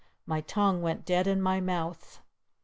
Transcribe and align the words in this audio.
My 0.25 0.41
tongue 0.41 0.81
went 0.81 1.05
dead 1.05 1.27
in 1.27 1.43
my 1.43 1.59
mouth! 1.61 2.23